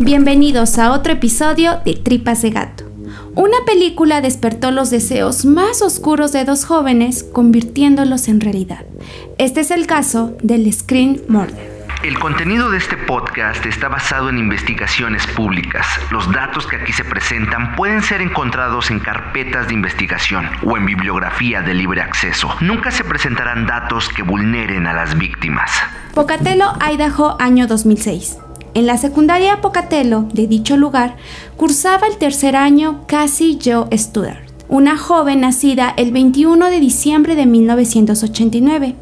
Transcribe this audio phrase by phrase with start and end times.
[0.00, 2.84] Bienvenidos a otro episodio de Tripas de Gato.
[3.34, 8.84] Una película despertó los deseos más oscuros de dos jóvenes, convirtiéndolos en realidad.
[9.38, 11.78] Este es el caso del Screen Murder.
[12.04, 15.84] El contenido de este podcast está basado en investigaciones públicas.
[16.12, 20.86] Los datos que aquí se presentan pueden ser encontrados en carpetas de investigación o en
[20.86, 22.54] bibliografía de libre acceso.
[22.60, 25.72] Nunca se presentarán datos que vulneren a las víctimas.
[26.14, 28.38] Pocatello, Idaho, año 2006.
[28.78, 31.16] En la secundaria Pocatello de dicho lugar
[31.56, 37.46] cursaba el tercer año Cassie Joe Studart una joven nacida el 21 de diciembre de
[37.46, 38.94] 1989.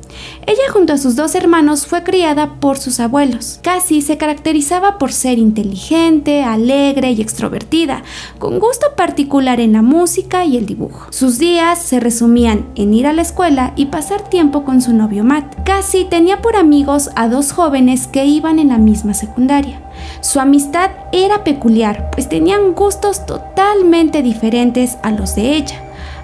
[0.47, 3.61] Ella junto a sus dos hermanos fue criada por sus abuelos.
[3.63, 8.03] Cassie se caracterizaba por ser inteligente, alegre y extrovertida,
[8.39, 11.07] con gusto particular en la música y el dibujo.
[11.11, 15.25] Sus días se resumían en ir a la escuela y pasar tiempo con su novio
[15.25, 15.65] Matt.
[15.65, 19.86] Cassie tenía por amigos a dos jóvenes que iban en la misma secundaria.
[20.21, 25.81] Su amistad era peculiar, pues tenían gustos totalmente diferentes a los de ella.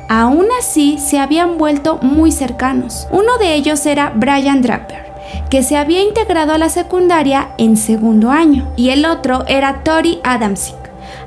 [0.08, 3.06] Aún así, se habían vuelto muy cercanos.
[3.10, 5.12] Uno de ellos era Brian Draper,
[5.48, 10.20] que se había integrado a la secundaria en segundo año, y el otro era Tori
[10.24, 10.76] Adamsick,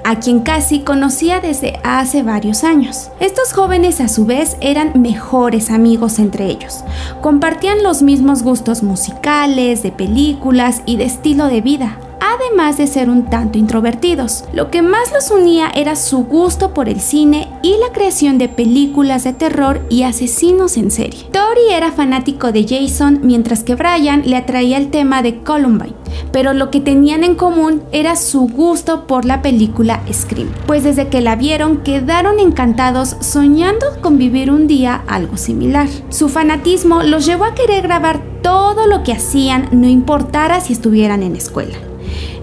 [0.03, 3.09] a quien casi conocía desde hace varios años.
[3.19, 6.83] Estos jóvenes a su vez eran mejores amigos entre ellos.
[7.21, 11.97] Compartían los mismos gustos musicales, de películas y de estilo de vida
[12.33, 14.45] además de ser un tanto introvertidos.
[14.53, 18.49] Lo que más los unía era su gusto por el cine y la creación de
[18.49, 21.27] películas de terror y asesinos en serie.
[21.31, 25.95] Tori era fanático de Jason mientras que Brian le atraía el tema de Columbine,
[26.31, 31.07] pero lo que tenían en común era su gusto por la película Scream, pues desde
[31.07, 35.87] que la vieron quedaron encantados soñando con vivir un día algo similar.
[36.09, 41.23] Su fanatismo los llevó a querer grabar todo lo que hacían, no importara si estuvieran
[41.23, 41.75] en escuela.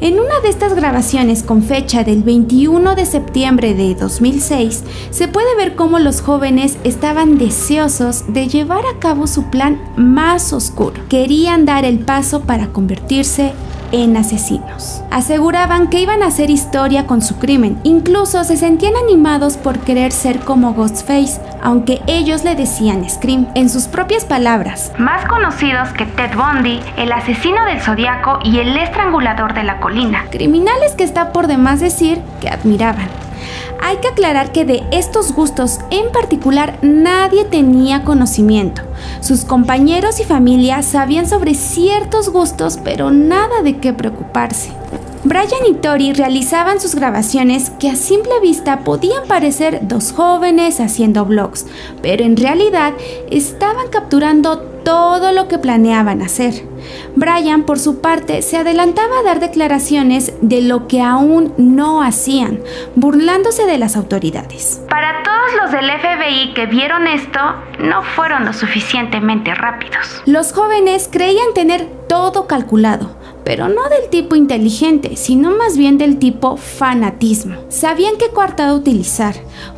[0.02, 5.54] En una de estas grabaciones con fecha del 21 de septiembre de 2006, se puede
[5.54, 11.00] ver cómo los jóvenes estaban deseosos de llevar a cabo su plan más oscuro.
[11.08, 13.52] Querían dar el paso para convertirse
[13.92, 15.02] en asesinos.
[15.10, 20.12] Aseguraban que iban a hacer historia con su crimen, incluso se sentían animados por querer
[20.12, 23.46] ser como Ghostface, aunque ellos le decían Scream.
[23.54, 28.76] En sus propias palabras, más conocidos que Ted Bundy, el asesino del zodiaco y el
[28.76, 30.24] estrangulador de la colina.
[30.30, 33.21] Criminales que está por demás decir que admiraban.
[33.84, 38.82] Hay que aclarar que de estos gustos en particular nadie tenía conocimiento.
[39.20, 44.70] Sus compañeros y familia sabían sobre ciertos gustos, pero nada de qué preocuparse.
[45.24, 51.24] Brian y Tori realizaban sus grabaciones que a simple vista podían parecer dos jóvenes haciendo
[51.24, 51.66] vlogs,
[52.02, 52.94] pero en realidad
[53.30, 56.66] estaban capturando todo lo que planeaban hacer.
[57.14, 62.60] Brian, por su parte, se adelantaba a dar declaraciones de lo que aún no hacían,
[62.96, 64.82] burlándose de las autoridades.
[64.88, 67.38] Para todos los del FBI que vieron esto,
[67.78, 70.22] no fueron lo suficientemente rápidos.
[70.26, 76.18] Los jóvenes creían tener todo calculado, pero no del tipo inteligente, sino más bien del
[76.18, 77.56] tipo fanatismo.
[77.68, 79.34] Sabían qué coartada utilizar,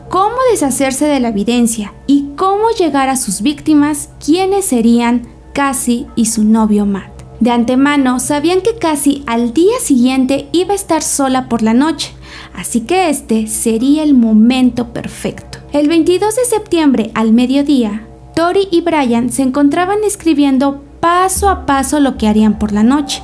[0.08, 6.26] cómo deshacerse de la evidencia y cómo llegar a sus víctimas, quienes serían Cassie y
[6.26, 7.14] su novio Matt.
[7.40, 12.12] De antemano sabían que Cassie al día siguiente iba a estar sola por la noche,
[12.54, 15.58] así que este sería el momento perfecto.
[15.72, 22.00] El 22 de septiembre al mediodía, Tori y Brian se encontraban escribiendo paso a paso
[22.00, 23.22] lo que harían por la noche,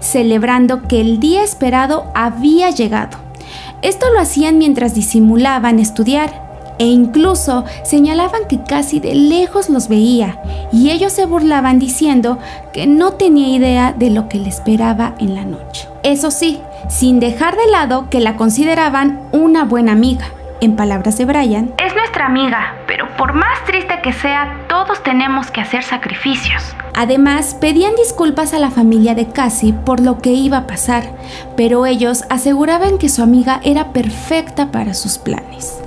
[0.00, 3.16] celebrando que el día esperado había llegado.
[3.80, 10.42] Esto lo hacían mientras disimulaban estudiar e incluso señalaban que casi de lejos los veía
[10.74, 12.38] y ellos se burlaban diciendo
[12.74, 15.88] que no tenía idea de lo que le esperaba en la noche.
[16.02, 16.60] Eso sí,
[16.90, 20.26] sin dejar de lado que la consideraban una buena amiga.
[20.62, 25.50] En palabras de Brian, es nuestra amiga, pero por más triste que sea, todos tenemos
[25.50, 26.62] que hacer sacrificios.
[26.94, 31.02] Además, pedían disculpas a la familia de Cassie por lo que iba a pasar,
[31.56, 35.82] pero ellos aseguraban que su amiga era perfecta para sus planes.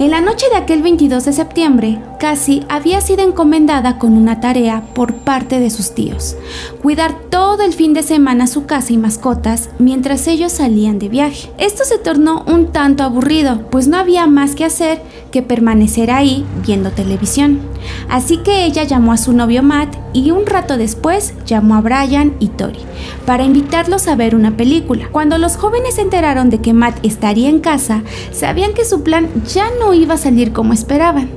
[0.00, 4.82] En la noche de aquel 22 de septiembre, Cassie había sido encomendada con una tarea
[4.94, 6.36] por parte de sus tíos,
[6.80, 11.50] cuidar todo el fin de semana su casa y mascotas mientras ellos salían de viaje.
[11.58, 16.46] Esto se tornó un tanto aburrido, pues no había más que hacer que permanecer ahí
[16.64, 17.60] viendo televisión.
[18.08, 22.34] Así que ella llamó a su novio Matt y un rato después llamó a Brian
[22.40, 22.80] y Tori
[23.26, 25.08] para invitarlos a ver una película.
[25.12, 29.28] Cuando los jóvenes se enteraron de que Matt estaría en casa, sabían que su plan
[29.46, 31.30] ya no iba a salir como esperaban,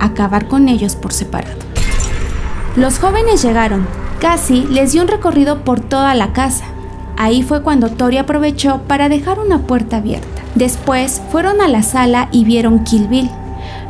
[0.00, 1.56] acabar con ellos por separado.
[2.76, 3.86] Los jóvenes llegaron,
[4.20, 6.64] Cassie les dio un recorrido por toda la casa.
[7.16, 10.42] Ahí fue cuando Tori aprovechó para dejar una puerta abierta.
[10.54, 13.30] Después fueron a la sala y vieron Kill Bill.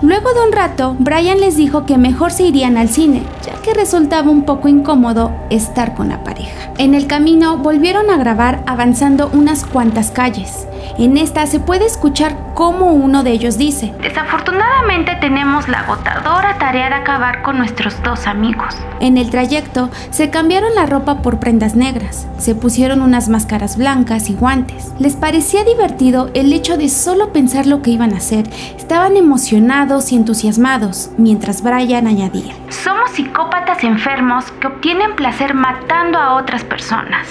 [0.02, 3.72] Luego de un rato, Brian les dijo que mejor se irían al cine, ya que
[3.72, 6.70] resultaba un poco incómodo estar con la pareja.
[6.76, 10.69] En el camino volvieron a grabar avanzando unas cuantas calles.
[10.98, 16.88] En esta se puede escuchar cómo uno de ellos dice, Desafortunadamente tenemos la agotadora tarea
[16.88, 18.75] de acabar con nuestros dos amigos.
[19.00, 24.31] En el trayecto se cambiaron la ropa por prendas negras, se pusieron unas máscaras blancas
[24.31, 24.93] y guantes.
[24.98, 28.48] Les parecía divertido el hecho de solo pensar lo que iban a hacer.
[28.78, 29.16] Estaban
[29.87, 32.55] emocionados y entusiasmados, mientras Brian añadía.
[32.71, 37.29] Somos psicópatas enfermos que obtienen placer matando a otras personas.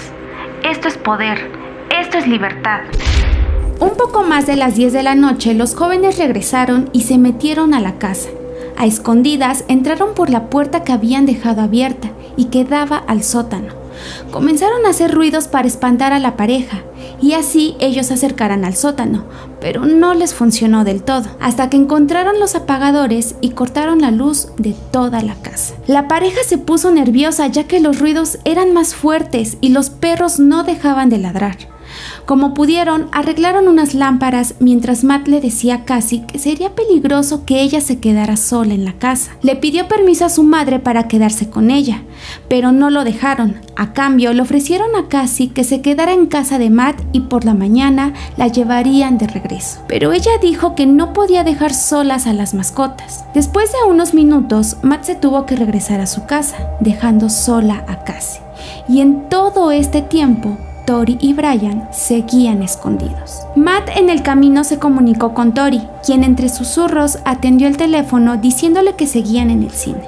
[0.64, 1.50] Esto es poder,
[1.90, 2.80] esto es libertad.
[3.78, 7.74] Un poco más de las 10 de la noche, los jóvenes regresaron y se metieron
[7.74, 8.30] a la casa.
[8.78, 13.74] A escondidas entraron por la puerta que habían dejado abierta y que daba al sótano.
[14.30, 16.82] Comenzaron a hacer ruidos para espantar a la pareja
[17.20, 19.24] y así ellos se acercaran al sótano,
[19.60, 24.48] pero no les funcionó del todo, hasta que encontraron los apagadores y cortaron la luz
[24.58, 25.74] de toda la casa.
[25.86, 30.38] La pareja se puso nerviosa ya que los ruidos eran más fuertes y los perros
[30.38, 31.75] no dejaban de ladrar.
[32.26, 37.60] Como pudieron, arreglaron unas lámparas mientras Matt le decía a Cassie que sería peligroso que
[37.62, 39.30] ella se quedara sola en la casa.
[39.42, 42.02] Le pidió permiso a su madre para quedarse con ella,
[42.48, 43.60] pero no lo dejaron.
[43.76, 47.44] A cambio, le ofrecieron a Cassie que se quedara en casa de Matt y por
[47.44, 49.82] la mañana la llevarían de regreso.
[49.86, 53.24] Pero ella dijo que no podía dejar solas a las mascotas.
[53.34, 58.02] Después de unos minutos, Matt se tuvo que regresar a su casa, dejando sola a
[58.02, 58.42] Cassie.
[58.88, 60.56] Y en todo este tiempo,
[60.86, 63.44] Tori y Brian seguían escondidos.
[63.56, 68.94] Matt en el camino se comunicó con Tori, quien entre susurros atendió el teléfono diciéndole
[68.94, 70.02] que seguían en el cine.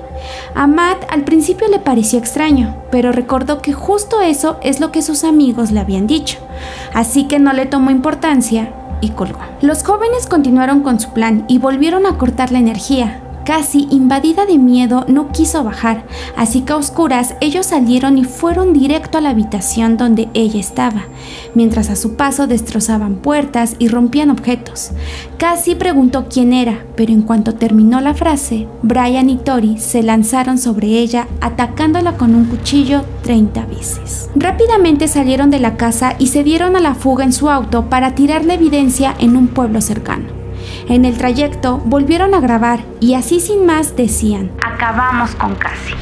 [0.55, 5.03] A Matt al principio le pareció extraño, pero recordó que justo eso es lo que
[5.03, 6.39] sus amigos le habían dicho,
[6.95, 9.41] así que no le tomó importancia y colgó.
[9.61, 14.59] Los jóvenes continuaron con su plan y volvieron a cortar la energía, Casi invadida de
[14.59, 16.05] miedo, no quiso bajar,
[16.37, 21.07] así que a oscuras ellos salieron y fueron directo a la habitación donde ella estaba,
[21.55, 24.91] mientras a su paso destrozaban puertas y rompían objetos.
[25.39, 30.59] Casi preguntó quién era, pero en cuanto terminó la frase, Brian y Tori se lanzaron
[30.59, 34.29] sobre ella, atacándola con un cuchillo 30 veces.
[34.35, 38.15] Rápidamente salieron de la casa y se dieron a la fuga en su auto para
[38.15, 40.38] tirar la evidencia en un pueblo cercano.
[40.89, 45.95] En el trayecto volvieron a grabar y así sin más decían, acabamos con Cassie.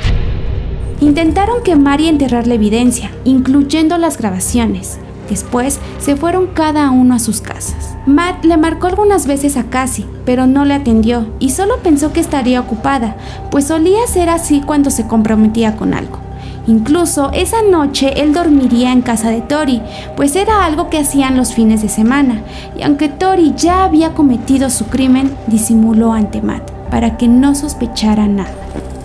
[1.00, 4.98] Intentaron quemar y enterrar la evidencia, incluyendo las grabaciones.
[5.28, 7.96] Después se fueron cada uno a sus casas.
[8.06, 12.20] Matt le marcó algunas veces a Cassie, pero no le atendió y solo pensó que
[12.20, 13.16] estaría ocupada,
[13.50, 16.25] pues solía ser así cuando se comprometía con algo.
[16.66, 19.80] Incluso esa noche él dormiría en casa de Tori,
[20.16, 22.42] pues era algo que hacían los fines de semana,
[22.76, 28.26] y aunque Tori ya había cometido su crimen, disimuló ante Matt para que no sospechara
[28.26, 28.50] nada.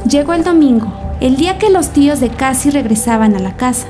[0.10, 3.88] Llegó el domingo, el día que los tíos de Cassie regresaban a la casa.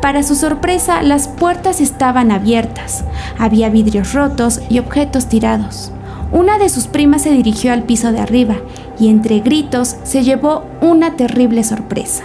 [0.00, 3.04] Para su sorpresa, las puertas estaban abiertas,
[3.36, 5.90] había vidrios rotos y objetos tirados.
[6.30, 8.56] Una de sus primas se dirigió al piso de arriba
[9.00, 12.24] y entre gritos se llevó una terrible sorpresa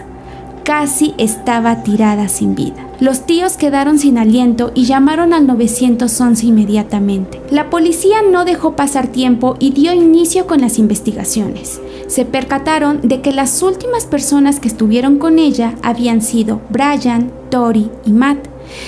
[0.64, 2.88] casi estaba tirada sin vida.
[3.00, 7.42] Los tíos quedaron sin aliento y llamaron al 911 inmediatamente.
[7.52, 11.82] La policía no dejó pasar tiempo y dio inicio con las investigaciones.
[12.08, 17.90] Se percataron de que las últimas personas que estuvieron con ella habían sido Brian, Tori
[18.06, 18.48] y Matt.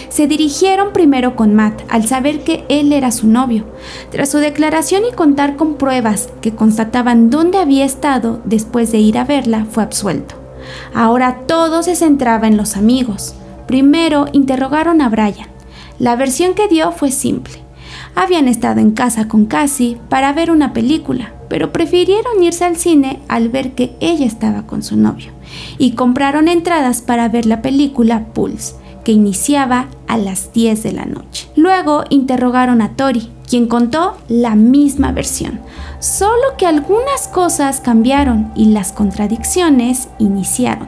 [0.09, 3.65] Se dirigieron primero con Matt al saber que él era su novio.
[4.11, 9.17] Tras su declaración y contar con pruebas que constataban dónde había estado después de ir
[9.17, 10.44] a verla, fue absuelto.
[10.93, 13.35] Ahora todo se centraba en los amigos.
[13.67, 15.47] Primero interrogaron a Brian.
[15.99, 17.53] La versión que dio fue simple.
[18.15, 23.19] Habían estado en casa con Cassie para ver una película, pero prefirieron irse al cine
[23.27, 25.31] al ver que ella estaba con su novio,
[25.77, 31.05] y compraron entradas para ver la película Pulse, que iniciaba a las 10 de la
[31.05, 31.49] noche.
[31.55, 35.61] Luego interrogaron a Tori, quien contó la misma versión,
[35.99, 40.87] solo que algunas cosas cambiaron y las contradicciones iniciaron,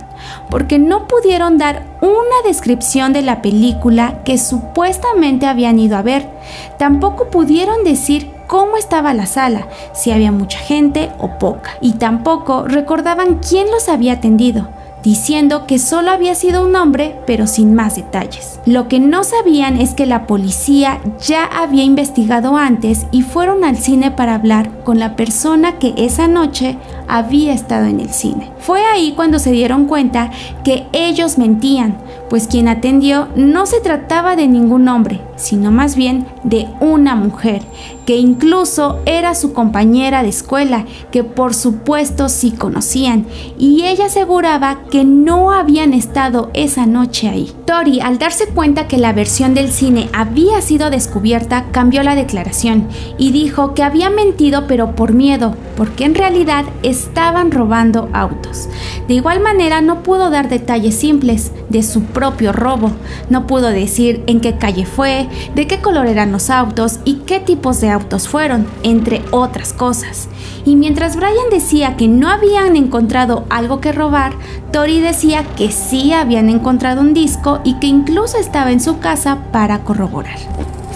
[0.49, 6.29] porque no pudieron dar una descripción de la película que supuestamente habían ido a ver,
[6.77, 12.63] tampoco pudieron decir cómo estaba la sala, si había mucha gente o poca, y tampoco
[12.63, 14.76] recordaban quién los había atendido
[15.07, 18.59] diciendo que solo había sido un hombre, pero sin más detalles.
[18.65, 23.77] Lo que no sabían es que la policía ya había investigado antes y fueron al
[23.77, 28.51] cine para hablar con la persona que esa noche había estado en el cine.
[28.59, 30.29] Fue ahí cuando se dieron cuenta
[30.65, 31.97] que ellos mentían,
[32.29, 37.61] pues quien atendió no se trataba de ningún hombre, sino más bien de una mujer,
[38.05, 43.25] que incluso era su compañera de escuela, que por supuesto sí conocían,
[43.57, 47.51] y ella aseguraba que no habían estado esa noche ahí.
[47.65, 52.87] Tori, al darse cuenta que la versión del cine había sido descubierta, cambió la declaración
[53.17, 58.69] y dijo que había mentido pero por miedo, porque en realidad estaban robando autos.
[59.07, 62.91] De igual manera no pudo dar detalles simples de su propio robo,
[63.29, 67.39] no pudo decir en qué calle fue, de qué color eran los autos y qué
[67.39, 70.27] tipos de autos fueron, entre otras cosas.
[70.65, 74.33] Y mientras Brian decía que no habían encontrado algo que robar,
[74.71, 79.37] Tori decía que sí habían encontrado un disco y que incluso estaba en su casa
[79.51, 80.37] para corroborar.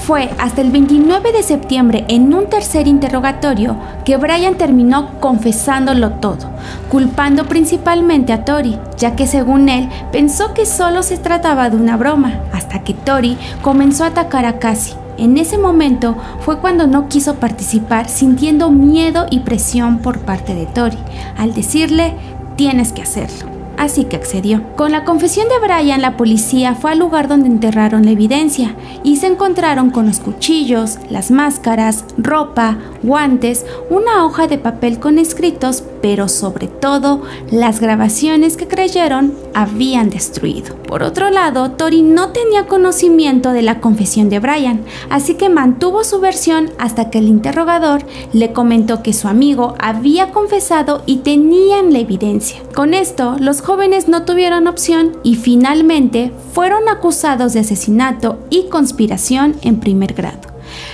[0.05, 6.49] Fue hasta el 29 de septiembre, en un tercer interrogatorio, que Brian terminó confesándolo todo,
[6.89, 11.97] culpando principalmente a Tori, ya que según él pensó que solo se trataba de una
[11.97, 14.95] broma, hasta que Tori comenzó a atacar a Cassie.
[15.19, 20.65] En ese momento fue cuando no quiso participar sintiendo miedo y presión por parte de
[20.65, 20.97] Tori,
[21.37, 22.15] al decirle
[22.55, 23.50] tienes que hacerlo
[23.81, 24.61] así que accedió.
[24.75, 29.17] Con la confesión de Brian, la policía fue al lugar donde enterraron la evidencia y
[29.17, 35.83] se encontraron con los cuchillos, las máscaras, ropa, guantes, una hoja de papel con escritos,
[36.01, 40.75] pero sobre todo las grabaciones que creyeron habían destruido.
[40.75, 46.03] Por otro lado, Tori no tenía conocimiento de la confesión de Brian, así que mantuvo
[46.03, 48.03] su versión hasta que el interrogador
[48.33, 52.61] le comentó que su amigo había confesado y tenían la evidencia.
[52.73, 59.55] Con esto, los jóvenes no tuvieron opción y finalmente fueron acusados de asesinato y conspiración
[59.61, 60.50] en primer grado.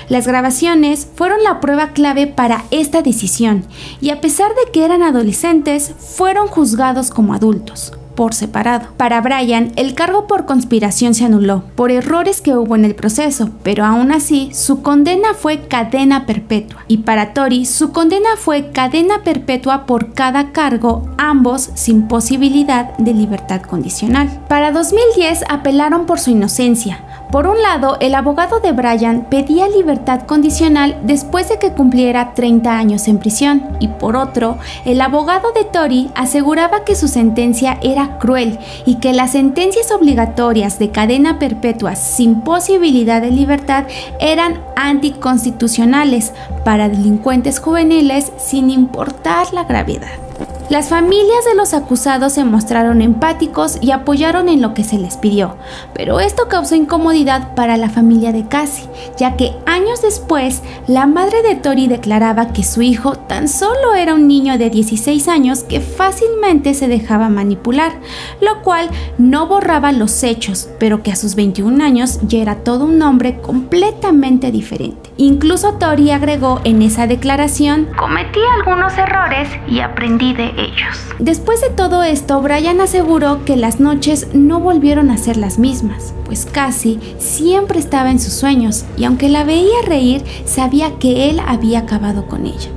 [0.10, 3.66] Las grabaciones fueron la prueba clave para esta decisión
[4.00, 8.88] y a pesar de que eran adolescentes, fueron juzgados como adultos por separado.
[8.98, 13.52] Para Brian, el cargo por conspiración se anuló por errores que hubo en el proceso,
[13.64, 16.84] pero aún así su condena fue cadena perpetua.
[16.88, 23.14] Y para Tori, su condena fue cadena perpetua por cada cargo, ambos sin posibilidad de
[23.14, 24.44] libertad condicional.
[24.50, 30.22] Para 2010 apelaron por su inocencia, por un lado, el abogado de Brian pedía libertad
[30.22, 35.66] condicional después de que cumpliera 30 años en prisión y por otro, el abogado de
[35.66, 41.96] Tori aseguraba que su sentencia era cruel y que las sentencias obligatorias de cadena perpetua
[41.96, 43.86] sin posibilidad de libertad
[44.20, 50.27] eran anticonstitucionales para delincuentes juveniles sin importar la gravedad.
[50.70, 55.16] Las familias de los acusados se mostraron empáticos y apoyaron en lo que se les
[55.16, 55.56] pidió,
[55.94, 61.42] pero esto causó incomodidad para la familia de Cassie, ya que años después la madre
[61.42, 65.80] de Tori declaraba que su hijo tan solo era un niño de 16 años que
[65.80, 67.94] fácilmente se dejaba manipular,
[68.42, 72.84] lo cual no borraba los hechos, pero que a sus 21 años ya era todo
[72.84, 75.12] un hombre completamente diferente.
[75.16, 80.98] Incluso Tori agregó en esa declaración, cometí algunos errores y aprendí de ellos.
[81.20, 86.14] Después de todo esto, Brian aseguró que las noches no volvieron a ser las mismas,
[86.26, 91.40] pues casi siempre estaba en sus sueños y aunque la veía reír, sabía que él
[91.46, 92.70] había acabado con ella.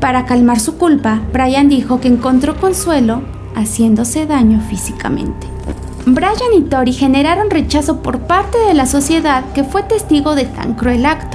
[0.00, 3.22] Para calmar su culpa, Brian dijo que encontró consuelo
[3.54, 5.46] haciéndose daño físicamente.
[6.06, 10.74] Brian y Tori generaron rechazo por parte de la sociedad que fue testigo de tan
[10.74, 11.29] cruel acto.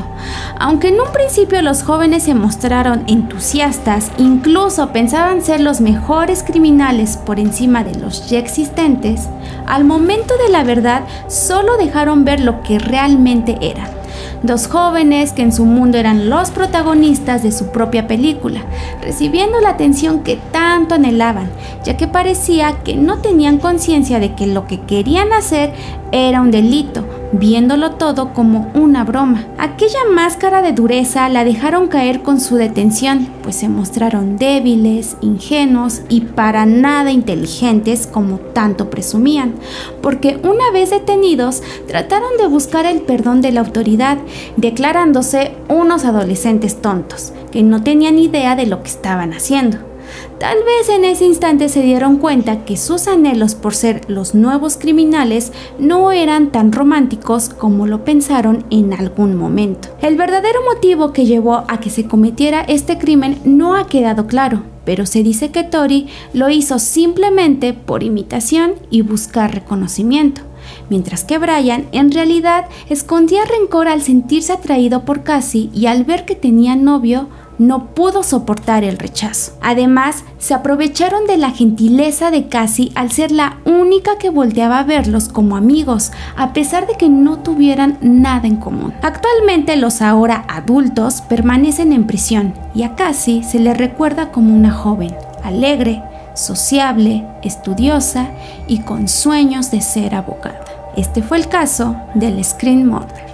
[0.57, 7.17] Aunque en un principio los jóvenes se mostraron entusiastas, incluso pensaban ser los mejores criminales
[7.17, 9.27] por encima de los ya existentes,
[9.65, 13.95] al momento de la verdad solo dejaron ver lo que realmente eran
[14.43, 18.61] dos jóvenes que en su mundo eran los protagonistas de su propia película,
[19.01, 21.49] recibiendo la atención que tanto anhelaban,
[21.83, 25.73] ya que parecía que no tenían conciencia de que lo que querían hacer
[26.11, 27.05] era un delito,
[27.39, 29.45] viéndolo todo como una broma.
[29.57, 36.01] Aquella máscara de dureza la dejaron caer con su detención, pues se mostraron débiles, ingenuos
[36.09, 39.55] y para nada inteligentes como tanto presumían,
[40.01, 44.17] porque una vez detenidos trataron de buscar el perdón de la autoridad,
[44.57, 49.94] declarándose unos adolescentes tontos, que no tenían idea de lo que estaban haciendo.
[50.39, 54.77] Tal vez en ese instante se dieron cuenta que sus anhelos por ser los nuevos
[54.77, 59.89] criminales no eran tan románticos como lo pensaron en algún momento.
[60.01, 64.63] El verdadero motivo que llevó a que se cometiera este crimen no ha quedado claro,
[64.83, 70.41] pero se dice que Tori lo hizo simplemente por imitación y buscar reconocimiento
[70.89, 76.25] mientras que Brian en realidad escondía rencor al sentirse atraído por Cassie y al ver
[76.25, 79.53] que tenía novio no pudo soportar el rechazo.
[79.61, 84.83] Además, se aprovecharon de la gentileza de Cassie al ser la única que volteaba a
[84.83, 88.93] verlos como amigos, a pesar de que no tuvieran nada en común.
[89.01, 94.71] Actualmente los ahora adultos permanecen en prisión y a Cassie se le recuerda como una
[94.71, 96.03] joven, alegre,
[96.35, 98.27] sociable, estudiosa
[98.67, 100.63] y con sueños de ser abogada.
[100.97, 103.24] Este fue el caso del Screen Murder.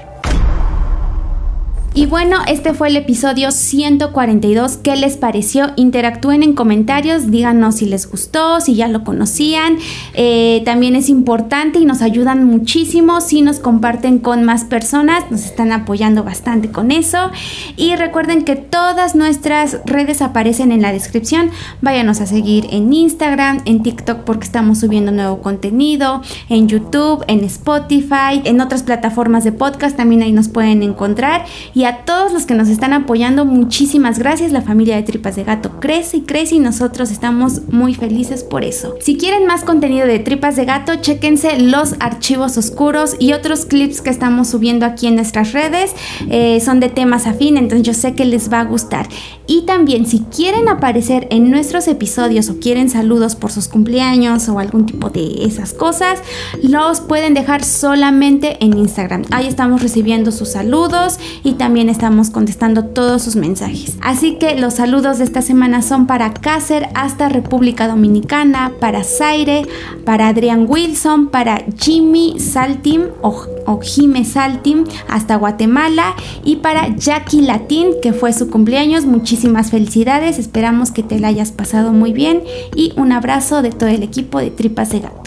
[1.94, 4.78] Y bueno, este fue el episodio 142.
[4.78, 5.72] ¿Qué les pareció?
[5.76, 9.78] Interactúen en comentarios, díganos si les gustó, si ya lo conocían.
[10.14, 15.30] Eh, también es importante y nos ayudan muchísimo si nos comparten con más personas.
[15.32, 17.30] Nos están apoyando bastante con eso.
[17.76, 21.52] Y recuerden que todas nuestras redes aparecen en la descripción.
[21.82, 27.44] Váyanos a seguir en Instagram, en TikTok porque estamos subiendo nuevo contenido, en YouTube, en
[27.44, 31.44] Spotify, en otras plataformas de podcast también ahí nos pueden encontrar.
[31.74, 34.52] Y todos los que nos están apoyando, muchísimas gracias.
[34.52, 38.64] La familia de Tripas de Gato crece y crece y nosotros estamos muy felices por
[38.64, 38.96] eso.
[39.00, 44.02] Si quieren más contenido de Tripas de Gato, chéquense los archivos oscuros y otros clips
[44.02, 45.94] que estamos subiendo aquí en nuestras redes.
[46.30, 49.08] Eh, son de temas afín, entonces yo sé que les va a gustar.
[49.48, 54.60] Y también si quieren aparecer en nuestros episodios o quieren saludos por sus cumpleaños o
[54.60, 56.20] algún tipo de esas cosas,
[56.62, 59.24] los pueden dejar solamente en Instagram.
[59.32, 63.96] Ahí estamos recibiendo sus saludos y también también estamos contestando todos sus mensajes.
[64.02, 69.66] Así que los saludos de esta semana son para Cácer hasta República Dominicana, para Zaire,
[70.04, 76.14] para Adrián Wilson, para Jimmy Saltim o, o Jime Saltim hasta Guatemala
[76.44, 79.06] y para Jackie Latín que fue su cumpleaños.
[79.06, 82.44] Muchísimas felicidades, esperamos que te la hayas pasado muy bien
[82.76, 85.21] y un abrazo de todo el equipo de Tripas de Gato.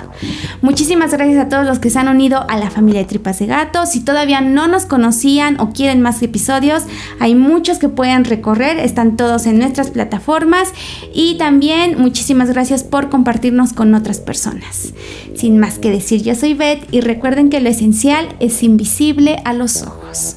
[0.62, 3.46] Muchísimas gracias a todos los que se han unido a la familia de Tripas de
[3.46, 3.86] Gato.
[3.86, 6.84] Si todavía no nos conocían o quieren más episodios,
[7.20, 10.72] hay muchos que pueden recorrer, están todos en nuestras plataformas
[11.12, 14.94] y también muchísimas gracias por compartirnos con otras personas.
[15.36, 19.52] Sin más que decir, yo soy Beth y recuerden que lo esencial es invisible a
[19.52, 20.36] los ojos.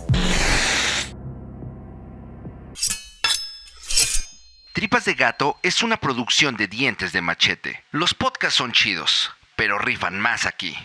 [4.73, 7.83] Tripas de Gato es una producción de dientes de machete.
[7.91, 10.77] Los podcasts son chidos pero rifan más aquí.